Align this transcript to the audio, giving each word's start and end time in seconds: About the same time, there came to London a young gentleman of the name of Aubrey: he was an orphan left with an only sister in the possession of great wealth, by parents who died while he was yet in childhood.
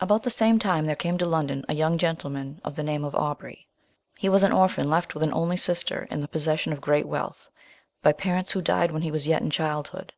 About 0.00 0.22
the 0.22 0.30
same 0.30 0.58
time, 0.58 0.86
there 0.86 0.96
came 0.96 1.18
to 1.18 1.26
London 1.26 1.66
a 1.68 1.74
young 1.74 1.98
gentleman 1.98 2.62
of 2.64 2.76
the 2.76 2.82
name 2.82 3.04
of 3.04 3.14
Aubrey: 3.14 3.68
he 4.16 4.26
was 4.26 4.42
an 4.42 4.52
orphan 4.54 4.88
left 4.88 5.12
with 5.12 5.22
an 5.22 5.34
only 5.34 5.58
sister 5.58 6.08
in 6.10 6.22
the 6.22 6.28
possession 6.28 6.72
of 6.72 6.80
great 6.80 7.04
wealth, 7.04 7.50
by 8.02 8.12
parents 8.14 8.52
who 8.52 8.62
died 8.62 8.90
while 8.90 9.02
he 9.02 9.10
was 9.10 9.28
yet 9.28 9.42
in 9.42 9.50
childhood. 9.50 10.14